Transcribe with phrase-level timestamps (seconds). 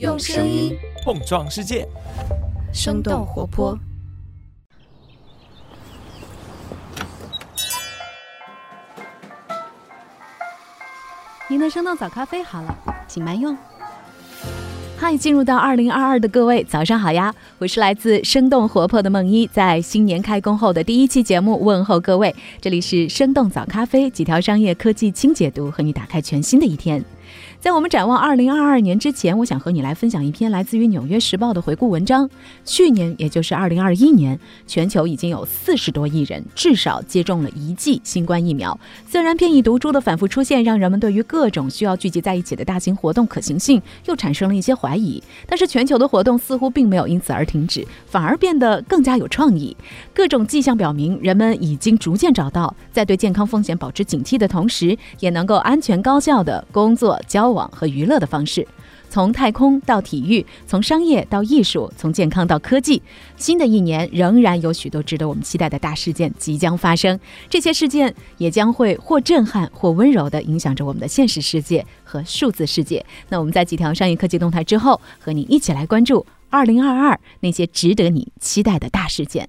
[0.00, 1.86] 用声音碰撞世界，
[2.72, 3.78] 生动活泼。
[11.48, 12.76] 您的生动早咖啡好了，
[13.06, 13.56] 请慢用。
[14.96, 17.32] 嗨，进入到二零二二的各位，早上好呀！
[17.58, 22.34] 我是来自生动活泼的梦一，在新年开工后的第一期节目问候各位。
[22.60, 27.04] 这里是生动早咖啡，几条商业科技轻解读，和你打开全新的一天。
[27.64, 32.28] 在我们展望二零二二年之前，我想和你来分享一篇来自于《纽约时报》的回顾文章。
[32.62, 38.78] 去年，也就是二零二一年，全球已经有四十多亿人至少接种了一剂新冠疫苗。
[39.08, 49.74] 虽然变异毒株的反复出现，让人们对于各种需要聚集在一起的大型活动可行性又产生了一些怀疑，但是全球的活动似乎并没有因此而停止，反而变得更加有创意。
[50.12, 57.53] 各种迹象表明，人们已经逐渐找到在对健康风险保持警惕的同时，也能够安全高效的工作交。
[57.54, 58.66] 网和娱乐的方式，
[59.08, 63.00] 从太空到体育，从商业到艺术，从健康到科技。
[63.36, 73.04] 新的一年仍然有许多值得我们期待的大事件即将发生，这些事件也将会或震撼或温柔地影响着我们的现实世界和数字世界。
[73.28, 79.48] 那我们在几条商业科技动态之后，和你一起来关注二零二二那些值得你期待的大事件。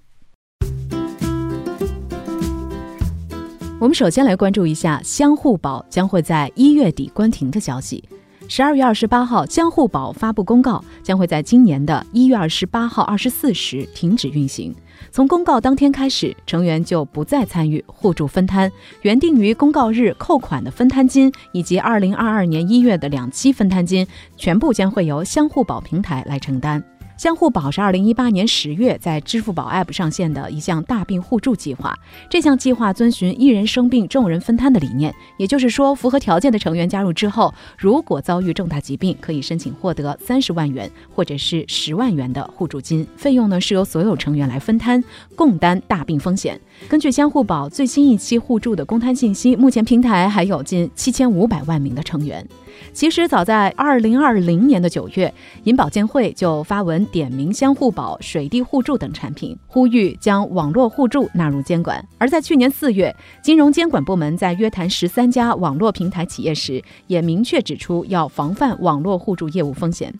[3.86, 8.03] 我们首先来关注一下相互宝将会在一月底关停的消息。
[8.47, 14.73] 十二月二十八号，相互宝发布公告，将会在今年的一月二十八号二十四时停止运行。
[15.11, 18.72] 从公告当天开始，成员就不再参与互助分摊，
[19.03, 26.83] 原定于公告日扣款的分摊金，以及二零二二年一月的两期分摊金，全部将会由相互宝平台来承担。
[27.17, 31.97] 相互宝是二零一八年十月在支付宝 App 上线的一项大病互助计划。
[32.30, 45.02] 这项计划遵循一人生病众人分摊的理念，也就是说，符合条件的成员加入之后，如果遭遇重大疾病，可以申请获得三十万元或者是十万元的互助金，费用呢是由所有成员来分摊，
[45.38, 46.59] 共担大病风险。
[46.89, 52.45] 根据相互宝最新一期互助的公摊信息，目前平台还有近七千五百万名的成员。
[52.93, 62.03] 其实早在二零二零年的九月，银保监会就发文点名相互保、水滴互助等产品，呼吁将网络互助纳入监管。
[62.17, 70.14] 而在去年四月，金融监管部门在约谈十三家网络平台企业时，也明确指出要防范网络互助业务风险。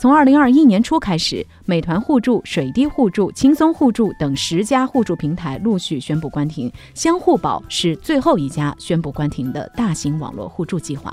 [0.00, 11.12] 从二零二一年初开始，美团互助、水滴互助、轻松互助等十家互助平台陆续宣布关停，相互保是最后一家宣布关停的大型网络互助计划。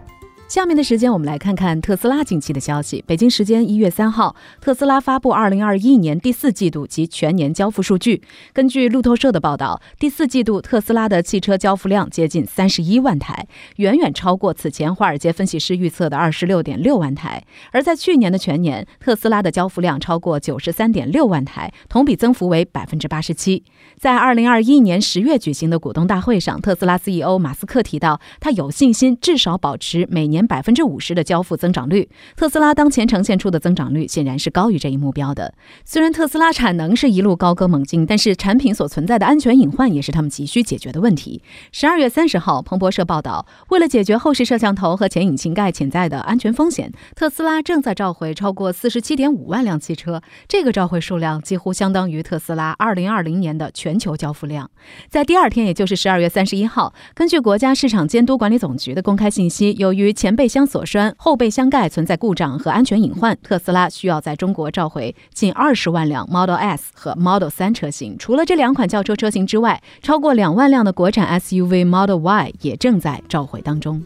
[0.51, 3.01] 下面的时间，我们来看看特斯拉近期的消息。
[3.07, 8.21] 北京时间一月三号，特斯拉发布二零二一年第四季度及全年交付数据。
[8.51, 13.47] 根据路透社的报道，第四季度特斯拉的汽车交付量接近三十一万台，
[13.77, 17.41] 远远超过此前华尔街分析师预测的二十六点六万台。
[17.71, 23.63] 而在去年的全年，特斯拉的交付量超过九十三点六万台，同比增幅为百分之八十七。
[23.97, 30.40] 在二零二一年十月举行的股东大会上，特斯拉 CEO 马斯克提到，他有信心至少保持每年。
[30.45, 35.53] 百分之五十的交付增长率，特斯拉当前呈现出的增长率显然是高于这一目标的。
[35.85, 41.41] 虽然特斯拉产能是一路高歌猛进，但是产品所存在的安全隐患也是他们急需解决的问题。
[41.71, 50.21] 十二月三十号，彭博社报道，为了解决后视摄像头和前引擎盖潜在的安全风险，特斯拉正在召回超过四十七点五万辆汽车。
[50.47, 54.69] 这个召回数量几乎相当于特斯拉二零二零年的全球交付量。
[55.09, 68.17] 在第二天，也就是十二月三十一号，根据国家市场监督管理总局的公开信息，由于前前备箱锁栓、后备箱盖存在故障和安全隐患，特斯拉需要在中国召回近二十万辆 Model S 和 Model 3车型。
[68.17, 74.01] 除了这两款轿车车型之外，超过两万辆的国产 SUV Model Y 也正在召回当中。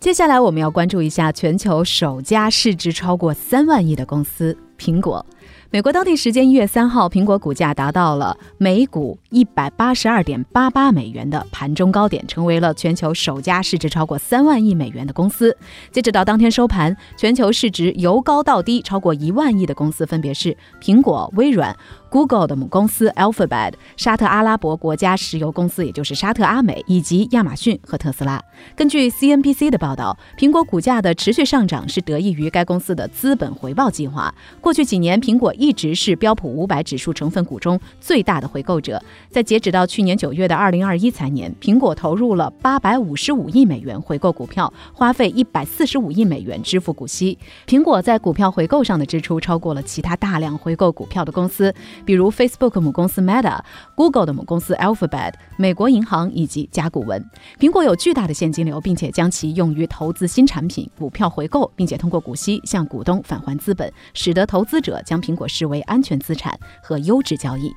[0.00, 5.24] 接下来我们要关注一下全球首家市值超过三万亿的公司——苹果。
[5.72, 15.56] 美国当地时间一月三号，苹果股价达到了每股一百八十二点八八美元的盘中高点，成为了全球首家市值超过三万亿美元的公司。
[15.90, 21.74] 截止到当天收盘，全球市值由高到低超过一万亿的公司分别是苹果、微软。
[22.10, 28.38] Google 的母公司 Alphabet、沙特阿拉伯国家石油公司，也就是沙特阿美，以及亚马逊和特斯拉。
[28.76, 34.34] 根据 CNBC 的报道，苹果股价的持续上涨是得益于该公司的资本回报计划。
[34.60, 39.00] 过去几年，苹果一直是标普五百指数成分股中最大的回购者。
[39.30, 47.38] 在截止到去年九月的二零二一财年，苹果投入了八百五十五亿美元回购股票，花费一百四十五亿美元支付股息。
[47.64, 51.72] 苹果在股票回购上的支出超过了其他大量回购股票的公司，
[52.04, 53.60] 比如 Facebook 母公司 Meta、
[53.94, 57.24] Google 的母公司 Alphabet、美国银行以及甲骨文。
[57.60, 67.70] 苹果有巨大的现金流，并且将其用于投资新产品、股票回购，并且通过股息向股东返还资本，使得投资者将苹果视为安全资产和优质交易。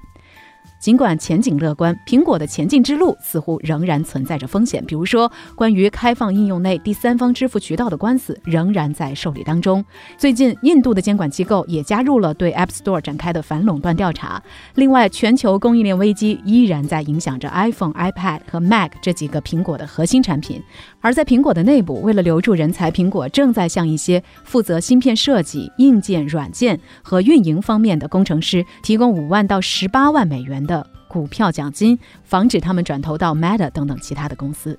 [0.80, 4.84] 尽管前景乐观，苹果的前进之路似乎仍然存在着风险。
[4.86, 9.84] 比如说，关于开放应用内第三方支付渠道的官司仍然在受理当中。
[10.18, 14.42] 最近，印度的监管机构也加入了对 App Store 展开的反垄断调查。
[14.76, 20.62] 另外，全球供应链危机依然在影响着 iPhone、iPad 和 Mac 这几个苹果的核心产品。
[21.02, 30.86] 而在苹果的内部，为了留住人才，苹果正在向一些负责芯片设计、硬件、软件和运营方面的工程师提供五万到十八万美元的。
[31.08, 34.78] 股票奖金，防止他们转投到 Meta 等等其他的公司。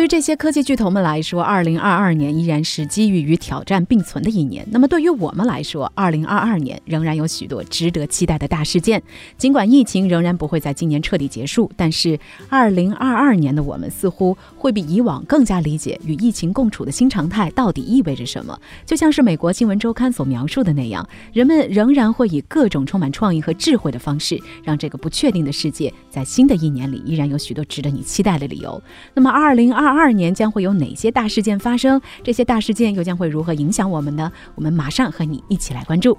[0.00, 4.66] 对于这些科技巨头们来说，二零二二年依然是机遇与挑战并存的一年。
[4.70, 9.02] 那么对于我们来说，二零二二年仍然有许多值得期待的大事件。
[9.36, 12.18] 尽管疫情仍然不会在今年彻底结束，但是
[12.48, 18.58] 二零二二年的我们似乎会比以往更加理解与疫情共处的新常态到底意味着什么。
[18.86, 28.82] 就像是美国新闻周刊所描述的那样，人们仍然会以各种充满创意和智慧的方式，让这个不确定的世界在新的一年里依然有许多值得你期待的理由。
[29.12, 29.89] 那么二零二。
[29.90, 32.00] 二二年将会有哪些大事件发生？
[32.22, 34.30] 这些大事件又将会如何影响我们呢？
[34.54, 36.16] 我们马上和你一起来关注。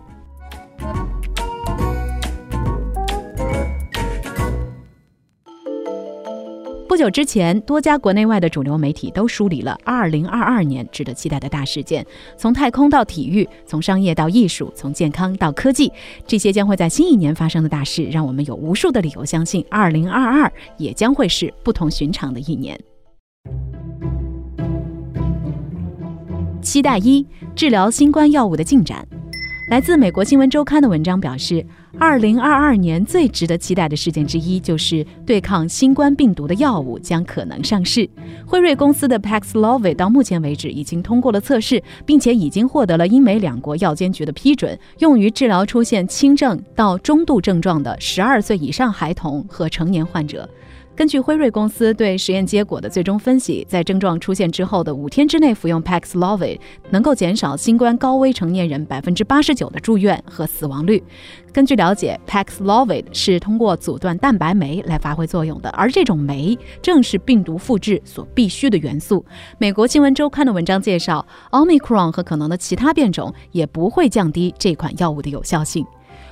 [6.88, 12.06] 不久之前，多家国内外的主流媒体都梳理了二零二二年值得期待的大事件，
[12.38, 15.90] 从太空到体育，从商业到艺术，从健康到科技，
[16.28, 22.78] 这些将会在新一年发生的大事，让我们有无数的理由相信，二零二二也将会是不同寻常的一年。
[26.72, 29.06] 期待一：治疗新冠药物的进展。
[29.70, 31.66] 来自美国新闻周刊的文章表示，
[32.00, 38.10] 二零二二年最值得期待的事件之一就是对抗新冠病毒的药物将可能上市。
[38.46, 50.50] 辉瑞公司的 Paxlovid 到目前为止已经通过了测试，并且已经获得了英美两国药监局的批准，用于治疗出现轻症到中度症状的十二岁以上孩童和成年患者。
[51.02, 56.60] 根据辉瑞公司对实验结果的最终分析，在症状出现之后的五天之内服用 Paxlovid，
[56.92, 61.04] 能够减少新冠高危成年人百分之八十九的住院和死亡率。
[61.52, 69.26] 根据了解，Paxlovid 是通过阻断蛋白酶来发挥作用的，而这种酶正是病毒复制所必需的元素。
[69.58, 75.84] 美国新闻周刊的文章介绍，Omicron 和可能的其他变种也不会降低这款药物的有效性。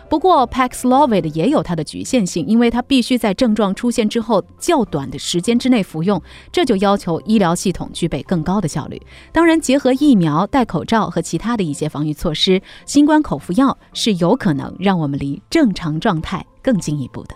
[0.09, 6.21] 不过，Paxlovid 也有它的局限性，因为它必须在症状出现之后较短的时间之内服用，
[6.51, 8.99] 这就要求医疗系统具备更高的效率。
[9.31, 17.35] 当然，结合疫苗、戴口罩和其他的一些防御措施，新冠口服药是有可能让我们离正常状态更进一步的。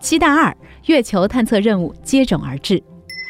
[0.00, 2.82] 期待二，月球探测任务接踵而至。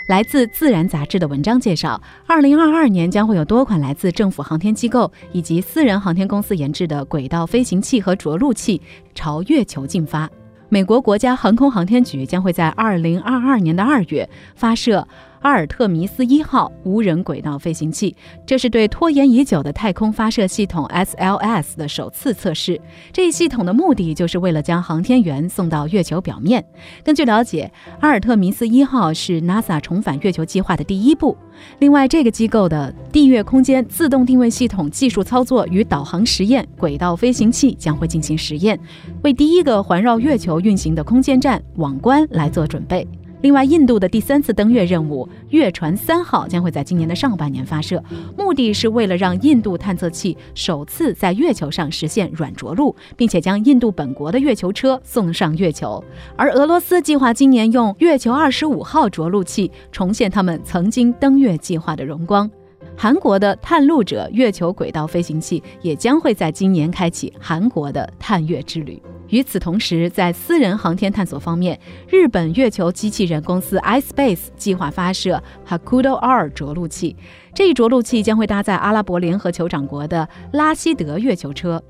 [0.07, 8.83] 来自《自然》杂志的文章介绍，二零二二年将会有多款来自政府航天机构以及私人航天公司研制的轨道飞行器和着陆器
[9.15, 10.29] 朝月球进发。
[10.69, 15.07] 美国国家航空航天局将会在二零二二年的二月发射。
[15.45, 22.81] 阿尔特弥斯一号无人轨道飞行器，这是对拖延已久的太空发射系统 SLS 的首次测试。
[23.13, 26.65] 这一系统的目的就是为了将航天员送到月球表面。
[27.05, 27.71] 根据了解，
[28.01, 31.37] 阿尔特弥斯一号是 NASA 重返月球计划的第一步。
[31.79, 38.81] 另外，这个机构的地月空间自动定位系统技术操作与导航实验轨道飞行器将会进行实验，
[39.23, 43.07] 为第一个环绕月球运行的空间站网关来做准备。
[43.45, 48.03] 另外，印度的第三次登月任务“月船三号”将会在今年的上半年发射，
[48.39, 56.03] 目的是为了让印度探测器首次在月球上实现软着陆，并且将印度本国的月球车送上月球。
[56.37, 62.51] 而俄罗斯计划今年用“月球二十五号”着陆器重现他们曾经登月计划的荣光。
[62.97, 69.03] 韩国的探路者月球轨道飞行器也将会在今年开启韩国的探月之旅。
[69.35, 71.77] 与此同时，在私人航天探索方面，
[72.09, 77.17] 日本月球机器人公司 iSpace 计划发射 Hakudo R 着陆器。
[77.53, 81.83] 这一着陆器将会搭载阿拉伯联合酋长国的拉希德月球车。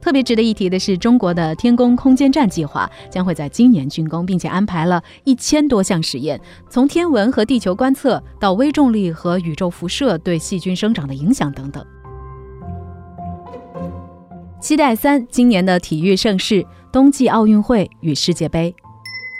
[0.00, 6.40] 特别值得一提的是，中国的天宫空间站计划将会在今年竣工，并且安排了一千多项实验，
[6.70, 11.84] 从天文和地球观测到微重力和宇宙辐射对细菌生长的影响等等。
[14.60, 18.74] 期待三，今年的体育盛事——冬季奥运会与世界杯。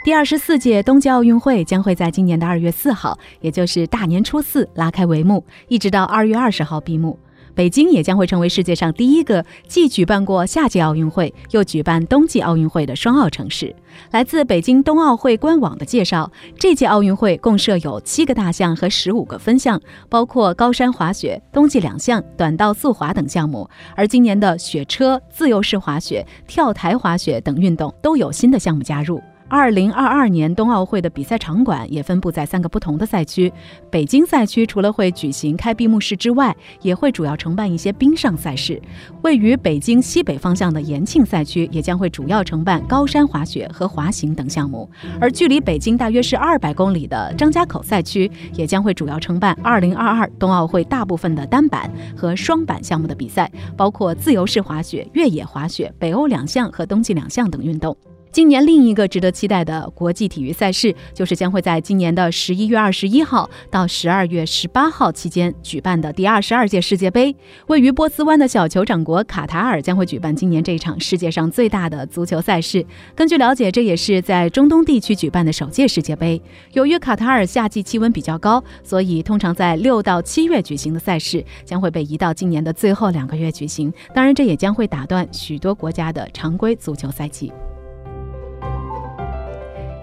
[0.05, 7.17] 第二十四届冬季奥运会将会在今年的二月四号，也就是大年初四拉开帷幕，一直到二月二十号闭幕。
[7.59, 13.75] 北京也将会成为世界上第一个既举办过夏季奥运会又举办冬季奥运会的双奥城市。
[14.11, 23.69] 来自北京冬奥会官网的介绍，这届奥运会共设有七个大项和十五个分项，包括高山滑雪、冬季两项、短道速滑等项目。
[23.93, 29.21] 而今年的雪车、自由式滑雪、跳台滑雪等运动都有新的项目加入。
[29.49, 33.51] 二零二二年冬奥会的比赛场馆也分布在三个不同的赛区。
[33.89, 38.79] 北京赛区除了会举行开闭幕式之外，也会主要承办一些冰上赛事。
[39.23, 44.87] 位于北京西北方向的延庆赛区也将会主要承办高山滑雪和滑行等项目。
[45.19, 57.97] 而距离北京大约是二百公里的张家口赛区也将会主要承办二零二二冬奥会大部分的单板和双板项目的比赛，包括自由式滑雪、越野滑雪、北欧两项和冬季两项等运动。
[58.31, 67.35] 今年另一个值得期待的国际体育赛事，就是将会在今年的十一月二十一号到十二月十八号期间举办的第二十二届世界杯。
[67.67, 72.85] 位于波斯湾的小酋长国卡塔尔将会举办今年这一场世界上最大的足球赛事。
[73.15, 76.39] 根据了解，这也是在中东地区举办的首届世界杯。
[76.73, 83.91] 由于卡塔尔夏季气温比较高，所以通常在六到七月举行的赛事将会被移到今年的最后两个月举行。
[84.13, 87.51] 当然，这也将会打断许多国家的常规足球赛季。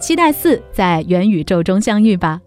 [0.06, 2.40] 期待四在元宇宙中相遇吧。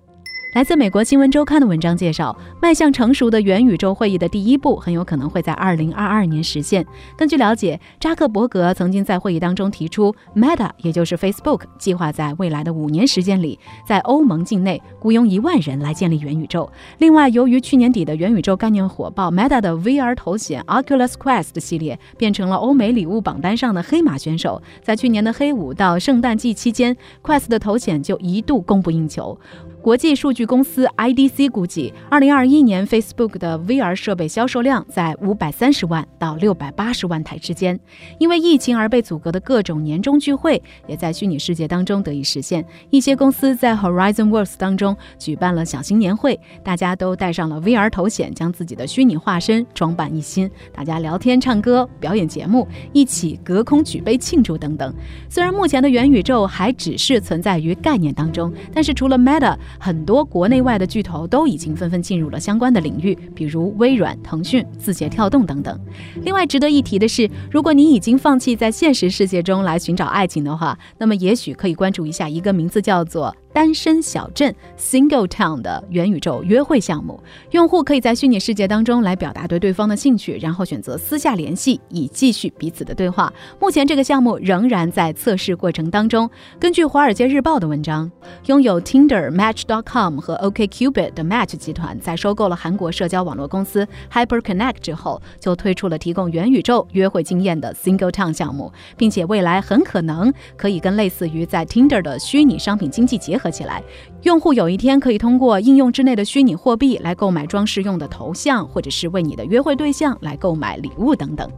[0.54, 6.84] 来自美国新闻周刊的文章介绍，迈向成熟的元宇宙会议的第一步很有可能会在二零二二年实现。
[7.16, 16.68] 根据了解，扎克伯格曾经在会议当中提出，Meta 也就是 Facebook 计划在未来的五年时间里，在欧盟境内雇佣一万人来建立元宇宙。
[16.98, 24.60] 另外，由于去年底的元宇宙概念火爆，Meta 的 VR 头显 Oculus Quest 系列变成了欧美礼物榜单上的黑马选手。
[24.82, 29.38] 在去年的黑五到圣诞季期间，Quest 的头显就一度供不应求。
[29.82, 37.80] 国际数据公司 IDC 估计，二零二一年 Facebook 的 VR 设备销售量在五百三十万到六百八十万台之间。
[38.18, 42.64] 因为疫情而被阻隔的各种年终聚会，也在虚拟世界当中得以实现。
[42.90, 54.94] 一些公司在 Horizon Worlds 当中举办了小型年会，大家都戴上了 VR 头显，将自己的虚拟化身装扮一新，大家聊天、唱歌、表演节目，一起隔空举杯庆祝等等。
[55.30, 59.56] 虽然目前的元宇宙还只是存在于概念当中，但是除了 Meta。
[59.78, 65.80] 很多国内外的巨头都已经纷纷进入了相关的领域，比如微软、腾讯、字节跳动等等。
[66.24, 73.36] 另外值得一提的是，如果你已经放弃在现实世界中来寻找爱情的话，那么也许可以关注一下一个名字叫做。
[73.60, 83.34] 单身小镇 Single Town 的元宇宙约会项目，用户可以在虚拟世界当中来表达对对方的兴趣，然后选择私下联系，以继续彼此的对话。
[83.60, 86.32] 目前这个项目仍然在测试过程当中。
[86.58, 88.10] 根据《华尔街日报》的文章，
[88.46, 103.49] 拥有 Tinder、Match.com 和 OkCupid 的 Match 集团在收购了韩国社交网络公司 HyperConnect 之后，就推出了提供元宇宙约会经验的 Single Town 项目，并且未来很可能可以跟类似于在 Tinder 的虚拟商品经济结合。
[103.52, 103.84] 起来，
[104.24, 111.50] 用户有一天可以通过应用之内的虚拟货币来购买装饰用的头像，或者是为你的约会对象来购买礼物等等。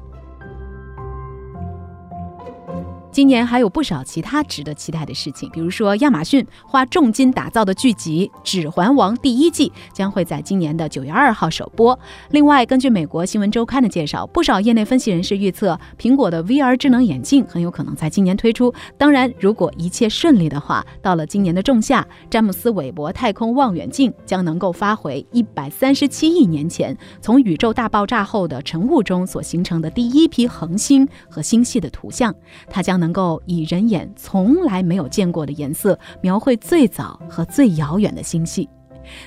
[3.11, 11.97] 今年还有不少其他值得期待的事情，比如说亚马逊花重金打造的剧集《指环王》第一季将会在今年的九月二号首播。
[12.29, 18.73] 另外，根据美国新闻周刊的介绍，不少业内分析人士预测，苹果的 VR 智能眼镜很有可能在今年推出。
[18.97, 32.33] 当然，如果一切顺利的话，到了今年的仲夏，詹姆斯韦伯太空望远镜将能够发回一百三十七亿年前从宇宙大爆炸后的尘雾中所形成的第一批恒星和星系的图像，
[32.69, 33.00] 它将。
[33.01, 38.69] 能够以人眼从来没有见过的颜色，描绘最早和最遥远的星系。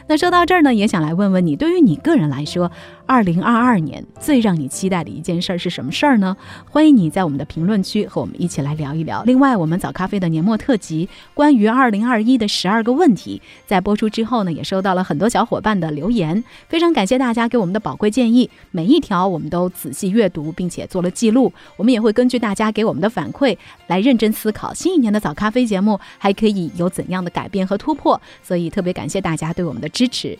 [0.07, 2.71] 那说到这儿呢，也想来问问你，对于你个人来说。
[3.07, 6.35] 二零二二年最让你期待的一件事儿是什么事儿呢？
[6.71, 9.23] 欢迎你在我们的评论区和我们一起来聊一聊。
[9.25, 21.53] 另外，我们早咖啡的年末特辑关于二零二一的十二个问题，在播出之后呢，也收到了很多小伙伴的留言，非常感谢大家给我们的宝贵建议，每一条我们都仔细阅读，并且做了记录。
[21.77, 23.55] 我们也会根据大家给我们的反馈
[23.87, 28.19] 来认真思考新一年的早咖啡节目还可以有怎样的改变和突破。
[28.43, 30.39] 所以特别感谢大家对我们的支持。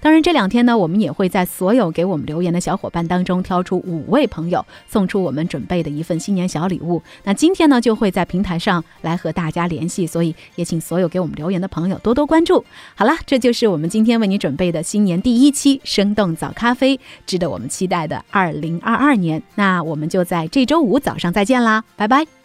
[0.00, 7.00] 当然，这两天呢，我们也会在所有给我们留言的小伙伴当中挑出五位朋友，送出我们准备的一份新年小礼物。
[7.22, 12.64] 那今天呢，就会在平台上来和大家联系，所以也请所有给我们留言的朋友多多关注。
[12.96, 19.40] 好了，这就是我们今天为你准备的新年第一期生动早咖啡，值得我们期待的二零二二年。
[19.54, 22.41] 那我们就在这周五早上再见啦，拜拜。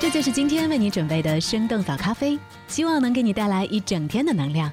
[0.00, 2.38] 这就是今天为你准备的生动早咖啡，
[2.68, 4.70] 希望能给你带来一整天的能量。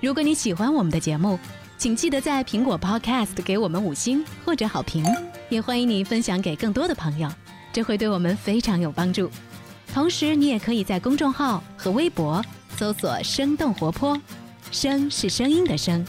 [0.00, 1.38] 如果你喜欢我们的节目，
[1.76, 5.04] 请记得在苹果 Podcast 给我们五星或者好评，
[5.48, 7.28] 也欢迎你分享给更多的朋友，
[7.72, 9.28] 这会对我们非常有帮助。
[9.92, 12.42] 同时，你也可以在公众号和微博
[12.76, 14.18] 搜索“生动活泼”，
[14.70, 16.06] 声是声音的声，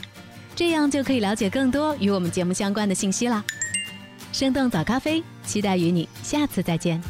[0.56, 3.44] 这样就可以了解更多与我们节目相关的信息啦。
[4.32, 7.02] 生动早咖啡，期待与你下次再见。